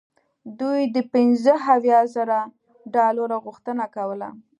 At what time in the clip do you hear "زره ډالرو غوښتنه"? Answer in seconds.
2.15-3.83